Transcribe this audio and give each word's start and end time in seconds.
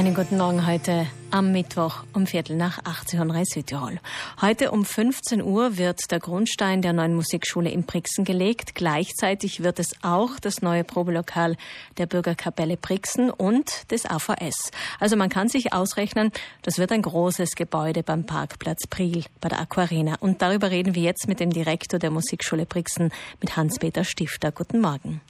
Einen 0.00 0.14
guten 0.14 0.38
Morgen 0.38 0.66
heute 0.66 1.06
am 1.30 1.52
Mittwoch 1.52 2.04
um 2.14 2.26
Viertel 2.26 2.56
nach 2.56 2.78
18 2.86 3.20
Uhr 3.20 3.44
Südtirol. 3.44 4.00
Heute 4.40 4.70
um 4.70 4.86
15 4.86 5.42
Uhr 5.42 5.76
wird 5.76 6.10
der 6.10 6.20
Grundstein 6.20 6.80
der 6.80 6.94
neuen 6.94 7.14
Musikschule 7.14 7.68
in 7.68 7.84
Brixen 7.84 8.24
gelegt. 8.24 8.74
Gleichzeitig 8.74 9.62
wird 9.62 9.78
es 9.78 9.92
auch 10.02 10.40
das 10.40 10.62
neue 10.62 10.84
Probelokal 10.84 11.54
der 11.98 12.06
Bürgerkapelle 12.06 12.78
Brixen 12.78 13.30
und 13.30 13.92
des 13.92 14.06
AVS. 14.06 14.70
Also 15.00 15.16
man 15.16 15.28
kann 15.28 15.50
sich 15.50 15.74
ausrechnen, 15.74 16.32
das 16.62 16.78
wird 16.78 16.92
ein 16.92 17.02
großes 17.02 17.54
Gebäude 17.54 18.02
beim 18.02 18.24
Parkplatz 18.24 18.86
Priel 18.86 19.24
bei 19.42 19.50
der 19.50 19.60
Aquarena. 19.60 20.16
Und 20.20 20.40
darüber 20.40 20.70
reden 20.70 20.94
wir 20.94 21.02
jetzt 21.02 21.28
mit 21.28 21.40
dem 21.40 21.50
Direktor 21.50 21.98
der 21.98 22.10
Musikschule 22.10 22.64
Brixen, 22.64 23.12
mit 23.42 23.54
Hans-Peter 23.54 24.04
Stifter. 24.04 24.50
Guten 24.50 24.80
Morgen. 24.80 25.20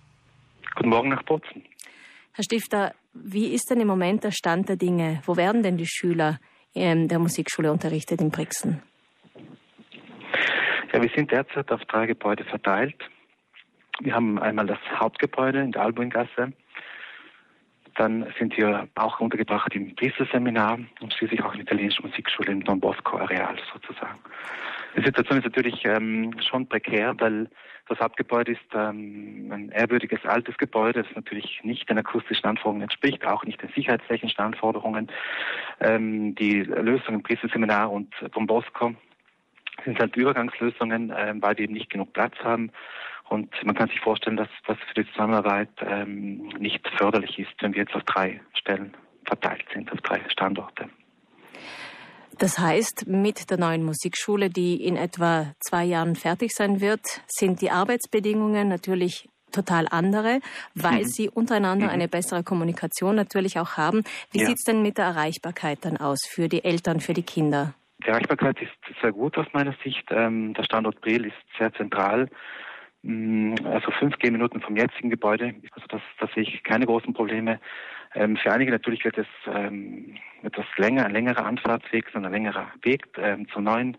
Guten 0.76 0.90
Morgen 0.90 1.08
nach 1.08 1.24
Bozen. 1.24 1.64
Herr 2.34 2.44
Stifter, 2.44 2.94
wie 3.12 3.52
ist 3.52 3.70
denn 3.70 3.80
im 3.80 3.88
Moment 3.88 4.24
der 4.24 4.30
Stand 4.30 4.68
der 4.68 4.76
Dinge? 4.76 5.20
Wo 5.24 5.36
werden 5.36 5.62
denn 5.62 5.76
die 5.76 5.86
Schüler 5.86 6.38
ähm, 6.74 7.08
der 7.08 7.18
Musikschule 7.18 7.72
unterrichtet 7.72 8.20
in 8.20 8.30
Brixen? 8.30 8.82
Ja, 10.92 11.02
wir 11.02 11.10
sind 11.14 11.30
derzeit 11.30 11.70
auf 11.70 11.84
drei 11.86 12.06
Gebäude 12.06 12.44
verteilt. 12.44 12.96
Wir 14.00 14.14
haben 14.14 14.38
einmal 14.38 14.66
das 14.66 14.78
Hauptgebäude 14.98 15.60
in 15.60 15.72
der 15.72 15.82
Albuingasse. 15.82 16.52
Dann 17.96 18.32
sind 18.38 18.56
wir 18.56 18.88
auch 18.94 19.20
untergebracht 19.20 19.74
im 19.74 19.94
Priesterseminar 19.94 20.78
und 21.00 21.12
schließlich 21.12 21.42
auch 21.42 21.52
in 21.52 21.58
der 21.58 21.66
italienischen 21.66 22.06
Musikschule 22.06 22.52
im 22.52 22.64
Don 22.64 22.80
Bosco 22.80 23.18
Areal 23.18 23.58
sozusagen. 23.72 24.18
Die 24.96 25.04
Situation 25.04 25.38
ist 25.38 25.44
natürlich 25.44 25.84
ähm, 25.84 26.34
schon 26.40 26.68
prekär, 26.68 27.14
weil 27.18 27.48
das 27.88 28.00
Hauptgebäude 28.00 28.52
ist 28.52 28.74
ähm, 28.74 29.50
ein 29.52 29.68
ehrwürdiges 29.70 30.24
altes 30.24 30.56
Gebäude, 30.58 31.02
das 31.02 31.16
natürlich 31.16 31.60
nicht 31.64 31.88
den 31.88 31.98
akustischen 31.98 32.44
Anforderungen 32.46 32.82
entspricht, 32.82 33.26
auch 33.26 33.44
nicht 33.44 33.60
den 33.62 33.70
sicherheitstechnischen 33.74 34.40
Anforderungen. 34.40 35.10
Ähm, 35.80 36.34
die 36.34 36.62
Lösungen 36.62 37.22
Priesterseminar 37.22 37.90
und 37.90 38.14
Don 38.32 38.46
Bosco 38.46 38.94
sind 39.84 39.98
halt 39.98 40.16
Übergangslösungen, 40.16 41.10
äh, 41.10 41.34
weil 41.36 41.56
wir 41.56 41.64
eben 41.64 41.74
nicht 41.74 41.90
genug 41.90 42.12
Platz 42.12 42.34
haben. 42.42 42.70
Und 43.28 43.50
man 43.64 43.76
kann 43.76 43.88
sich 43.88 44.00
vorstellen, 44.00 44.36
dass 44.36 44.48
das 44.66 44.76
für 44.88 45.02
die 45.02 45.10
Zusammenarbeit 45.12 45.70
ähm, 45.86 46.48
nicht 46.58 46.86
förderlich 46.96 47.38
ist, 47.38 47.52
wenn 47.60 47.74
wir 47.74 47.82
jetzt 47.82 47.94
auf 47.94 48.02
drei 48.04 48.40
Stellen 48.54 48.92
verteilt 49.24 49.64
sind, 49.72 49.90
auf 49.92 50.00
drei 50.00 50.20
Standorte. 50.28 50.88
Das 52.40 52.58
heißt, 52.58 53.06
mit 53.06 53.50
der 53.50 53.58
neuen 53.58 53.84
Musikschule, 53.84 54.48
die 54.48 54.82
in 54.82 54.96
etwa 54.96 55.52
zwei 55.60 55.84
Jahren 55.84 56.16
fertig 56.16 56.52
sein 56.54 56.80
wird, 56.80 57.02
sind 57.26 57.60
die 57.60 57.70
Arbeitsbedingungen 57.70 58.66
natürlich 58.66 59.28
total 59.52 59.86
andere, 59.90 60.40
weil 60.74 61.02
mhm. 61.02 61.04
sie 61.04 61.28
untereinander 61.28 61.86
mhm. 61.86 61.92
eine 61.92 62.08
bessere 62.08 62.42
Kommunikation 62.42 63.14
natürlich 63.14 63.58
auch 63.58 63.76
haben. 63.76 64.04
Wie 64.32 64.40
ja. 64.40 64.46
sieht's 64.46 64.64
denn 64.64 64.80
mit 64.80 64.96
der 64.96 65.04
Erreichbarkeit 65.04 65.84
dann 65.84 65.98
aus 65.98 66.20
für 66.26 66.48
die 66.48 66.64
Eltern, 66.64 67.00
für 67.00 67.12
die 67.12 67.24
Kinder? 67.24 67.74
Die 68.02 68.08
Erreichbarkeit 68.08 68.56
ist 68.62 68.72
sehr 69.02 69.12
gut 69.12 69.36
aus 69.36 69.46
meiner 69.52 69.74
Sicht. 69.84 70.08
Ähm, 70.10 70.54
der 70.54 70.62
Standort 70.62 70.98
Briel 71.02 71.26
ist 71.26 71.36
sehr 71.58 71.74
zentral. 71.74 72.30
Mm, 73.02 73.54
also 73.64 73.90
fünf 73.98 74.18
Gehminuten 74.18 74.62
vom 74.62 74.78
jetzigen 74.78 75.10
Gebäude. 75.10 75.54
Also 75.72 75.86
das, 75.88 76.00
da 76.18 76.26
sehe 76.34 76.44
ich 76.44 76.62
keine 76.62 76.86
großen 76.86 77.12
Probleme. 77.12 77.60
Ähm, 78.14 78.36
für 78.36 78.52
einige 78.52 78.72
natürlich 78.72 79.04
wird 79.04 79.18
es 79.18 79.26
ähm, 79.46 80.16
etwas 80.42 80.66
länger, 80.76 81.06
ein 81.06 81.12
längerer 81.12 81.44
Anfahrtsweg, 81.44 82.06
sondern 82.12 82.32
ein 82.32 82.42
längerer 82.42 82.66
Weg 82.82 83.06
ähm, 83.18 83.48
zum 83.48 83.64
neuen 83.64 83.96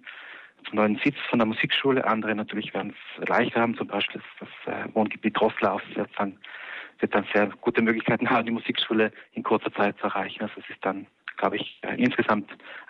zum 0.67 0.75
neuen 0.75 0.99
Sitz 1.03 1.15
von 1.29 1.39
der 1.39 1.45
Musikschule. 1.47 2.05
Andere 2.05 2.35
natürlich 2.35 2.73
werden 2.73 2.93
es 3.19 3.27
leichter 3.27 3.61
haben, 3.61 3.75
zum 3.75 3.87
Beispiel 3.87 4.21
das, 4.39 4.49
äh, 4.65 4.87
Wohngebiet 4.93 5.39
Rosslaus 5.39 5.81
wird 5.95 6.09
dann, 6.17 6.37
wird 6.99 7.15
dann 7.15 7.25
sehr 7.33 7.47
gute 7.61 7.81
Möglichkeiten 7.81 8.29
haben, 8.29 8.45
die 8.45 8.51
Musikschule 8.51 9.11
in 9.33 9.43
kurzer 9.43 9.73
Zeit 9.73 9.97
zu 9.97 10.03
erreichen. 10.05 10.43
Also 10.43 10.53
es 10.57 10.69
ist 10.69 10.83
dann, 10.85 11.07
glaube 11.37 11.57
ich, 11.57 11.79
äh, 11.81 11.95
insgesamt 11.95 12.49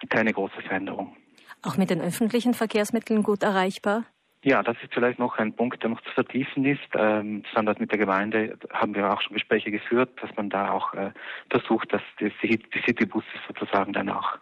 keine 0.09 0.33
große 0.33 0.61
Veränderung. 0.61 1.16
Auch 1.61 1.77
mit 1.77 1.89
den 1.89 2.02
öffentlichen 2.02 2.53
Verkehrsmitteln 2.53 3.23
gut 3.23 3.44
erreichbar? 3.44 4.05
Ja, 4.44 4.64
das 4.64 4.75
ist 4.81 4.94
vielleicht 4.94 5.20
noch 5.20 5.38
ein 5.38 5.53
Punkt, 5.53 5.83
der 5.83 5.92
noch 5.92 6.02
zu 6.02 6.10
vertiefen 6.11 6.65
ist. 6.65 6.80
Ähm, 6.95 7.43
zusammen 7.45 7.76
mit 7.77 7.92
der 7.92 7.99
Gemeinde 7.99 8.58
haben 8.73 8.95
wir 8.95 9.14
auch 9.14 9.21
schon 9.21 9.36
Gespräche 9.36 9.70
geführt, 9.70 10.10
dass 10.20 10.36
man 10.36 10.49
da 10.49 10.71
auch 10.71 10.93
äh, 10.95 11.11
versucht, 11.52 11.93
dass 11.93 12.02
die, 12.20 12.32
die 12.42 12.82
Citybusse 12.83 13.27
sozusagen 13.48 13.93
dann 13.93 14.10
auch 14.10 14.39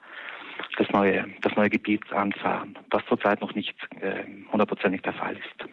das 0.77 0.89
neue, 0.91 1.25
das 1.41 1.53
neue 1.55 1.69
Gebiet 1.69 2.11
anfahren, 2.13 2.77
was 2.89 3.05
zurzeit 3.07 3.41
noch 3.41 3.53
nicht 3.55 3.75
äh, 3.99 4.23
hundertprozentig 4.51 5.01
der 5.01 5.13
Fall 5.13 5.35
ist. 5.35 5.69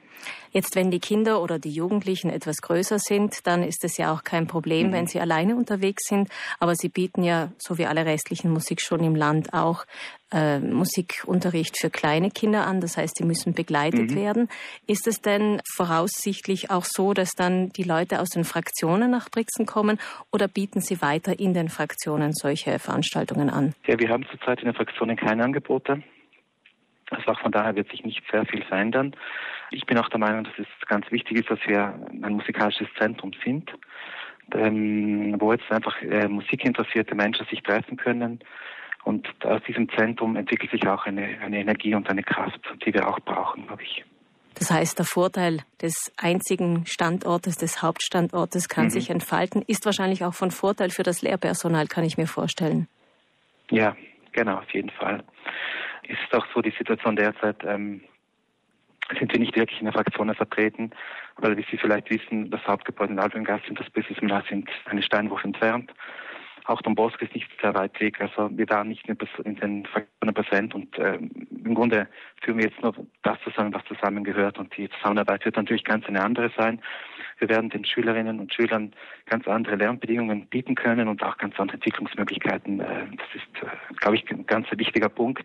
Jetzt, 0.53 0.75
wenn 0.75 0.91
die 0.91 1.01
Kinder 1.01 1.43
oder 1.43 1.59
die 1.59 1.71
Jugendlichen 1.71 2.31
etwas 2.31 2.63
größer 2.63 2.99
sind, 2.99 3.47
dann 3.47 3.63
ist 3.63 3.85
es 3.85 3.99
ja 3.99 4.13
auch 4.13 4.25
kein 4.25 4.47
Problem, 4.47 4.89
mhm. 4.89 4.93
wenn 4.93 5.07
sie 5.07 5.21
alleine 5.21 5.55
unterwegs 5.55 6.09
sind. 6.09 6.31
Aber 6.61 6.75
sie 6.75 6.89
bieten 6.89 7.23
ja, 7.23 7.53
so 7.59 7.77
wie 7.77 7.87
alle 7.87 8.07
restlichen 8.07 8.51
Musikschulen 8.51 9.05
im 9.05 9.15
Land, 9.15 9.53
auch 9.53 9.85
äh, 10.33 10.59
Musikunterricht 10.59 11.79
für 11.79 11.91
kleine 11.91 12.31
Kinder 12.31 12.67
an. 12.67 12.81
Das 12.81 12.97
heißt, 12.97 13.19
die 13.19 13.25
müssen 13.25 13.53
begleitet 13.53 14.13
mhm. 14.13 14.17
werden. 14.17 14.49
Ist 14.87 15.07
es 15.07 15.21
denn 15.21 15.61
voraussichtlich 15.75 16.71
auch 16.71 16.85
so, 16.85 17.13
dass 17.13 17.33
dann 17.33 17.69
die 17.71 17.85
Leute 17.85 18.21
aus 18.21 18.31
den 18.31 18.45
Fraktionen 18.45 19.11
nach 19.11 19.31
Brixen 19.31 19.67
kommen 19.67 19.99
oder 20.33 20.49
bieten 20.49 20.81
Sie 20.81 21.03
weiter 21.03 21.39
in 21.39 21.55
den 21.55 21.69
Fraktionen 21.69 22.33
solche 22.33 22.79
Veranstaltungen 22.79 23.51
an? 23.51 23.75
Ja, 23.87 23.99
wir 23.99 24.09
haben 24.09 24.27
zurzeit 24.31 24.61
in 24.61 24.67
den 24.67 24.75
Fraktionen 24.75 25.17
keine 25.17 25.45
Angebote. 25.45 26.03
Also 27.11 27.31
auch 27.31 27.41
von 27.41 27.53
daher 27.53 27.77
wird 27.77 27.91
sich 27.91 28.05
nicht 28.05 28.23
sehr 28.31 28.45
viel 28.47 28.65
verändern. 28.65 29.15
Ich 29.71 29.85
bin 29.87 29.99
auch 29.99 30.09
der 30.09 30.21
Meinung, 30.21 30.45
dass 30.45 30.59
es 30.59 30.87
ganz 30.87 31.11
wichtig 31.11 31.39
ist, 31.39 31.51
dass 31.51 31.59
wir 31.67 31.95
ein 32.23 32.35
musikalisches 32.35 32.89
Zentrum 32.99 33.33
sind, 33.45 33.71
ähm, 34.55 35.37
wo 35.39 35.53
jetzt 35.53 35.71
einfach 35.71 36.01
äh, 36.03 36.29
musikinteressierte 36.29 37.15
Menschen 37.15 37.47
sich 37.47 37.63
treffen 37.63 37.97
können. 37.97 38.41
Und 39.05 39.29
aus 39.45 39.63
diesem 39.63 39.89
Zentrum 39.91 40.37
entwickelt 40.37 40.71
sich 40.71 40.87
auch 40.89 41.07
eine, 41.07 41.39
eine 41.41 41.61
Energie 41.61 41.95
und 41.95 42.09
eine 42.09 42.23
Kraft, 42.23 42.61
die 42.85 42.93
wir 42.93 43.09
auch 43.09 43.21
brauchen, 43.21 43.67
glaube 43.67 43.83
ich. 43.83 44.05
Das 44.59 44.71
heißt, 44.71 44.99
der 44.99 45.05
Vorteil 45.05 45.59
des 45.83 46.13
einzigen 46.17 46.87
Standortes, 46.87 47.57
des 47.57 47.83
Hauptstandortes 47.83 48.69
kann 48.69 48.85
mhm. 48.85 48.91
sich 48.91 49.11
entfalten, 49.11 49.63
ist 49.67 49.85
wahrscheinlich 49.85 50.25
auch 50.25 50.35
von 50.35 50.51
Vorteil 50.51 50.91
für 50.91 51.03
das 51.03 51.23
Lehrpersonal, 51.23 51.87
kann 51.87 52.05
ich 52.05 52.17
mir 52.17 52.27
vorstellen. 52.27 52.89
Ja, 53.71 53.97
genau, 54.33 54.59
auf 54.59 54.71
jeden 54.73 54.91
Fall 54.91 55.23
ist 56.05 56.35
auch 56.35 56.47
so 56.55 56.63
die 56.63 56.73
Situation 56.79 57.17
derzeit, 57.17 57.57
ähm, 57.65 58.01
sind 59.19 59.33
wir 59.33 59.41
nicht 59.41 59.57
wirklich 59.57 59.79
in 59.79 59.87
der 59.87 59.95
Fraktion 59.95 60.35
vertreten, 60.35 60.91
weil, 61.37 61.57
wie 61.57 61.65
Sie 61.71 61.77
vielleicht 61.77 62.11
wissen, 62.11 62.51
das 62.51 62.67
Hauptgebäude 62.67 63.13
in 63.13 63.19
Albengasse 63.19 63.69
und 63.69 63.79
das 63.79 63.91
Business 63.91 64.19
sind 64.19 64.69
eine 64.87 65.03
Steinwurf 65.03 65.45
entfernt. 65.45 65.93
Auch 66.67 66.83
Don 66.83 66.97
Bosco 66.97 67.25
ist 67.25 67.35
nicht 67.35 67.49
sehr 67.63 67.75
weit 67.75 67.99
weg, 68.01 68.21
also 68.21 68.51
wir 68.51 68.69
waren 68.69 68.89
nicht 68.89 69.09
in 69.09 69.17
den 69.17 69.87
Fraktionen 69.87 70.35
präsent 70.35 70.75
und 70.75 70.99
äh, 70.99 71.15
im 71.15 71.75
Grunde 71.75 72.09
führen 72.43 72.59
wir 72.59 72.65
jetzt 72.67 72.83
nur 72.83 72.93
das 73.23 73.39
zusammen, 73.45 73.73
was 73.73 73.85
zusammengehört 73.85 74.59
und 74.59 74.77
die 74.77 74.91
Zusammenarbeit 74.91 75.45
wird 75.45 75.57
natürlich 75.57 75.85
ganz 75.85 76.07
eine 76.07 76.25
andere 76.25 76.51
sein. 76.57 76.81
Wir 77.39 77.49
werden 77.49 77.71
den 77.71 77.85
Schülerinnen 77.85 78.41
und 78.41 78.53
Schülern 78.53 78.93
ganz 79.27 79.47
andere 79.47 79.77
Lernbedingungen 79.77 80.47
bieten 80.47 80.75
können 80.75 81.07
und 81.07 81.23
auch 81.23 81.37
ganz 81.39 81.55
andere 81.61 81.77
Entwicklungsmöglichkeiten. 81.77 82.81
Äh, 82.81 83.07
das 83.17 83.29
ist, 83.35 83.63
glaube 84.07 84.17
ich, 84.17 84.31
ein 84.31 84.47
ganz 84.47 84.67
wichtiger 84.71 85.09
Punkt 85.09 85.45